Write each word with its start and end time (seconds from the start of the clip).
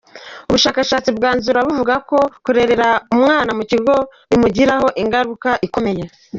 Ubu 0.47 0.55
bushakashatsi 0.55 1.09
bwanzura 1.17 1.59
buvuga 1.67 1.95
ko 2.09 2.17
kurerera 2.43 2.89
umwana 3.13 3.51
mu 3.57 3.63
kigo 3.71 3.95
bimugiraho 4.29 4.87
ingaruka 5.01 5.49
ikomeye. 5.67 6.03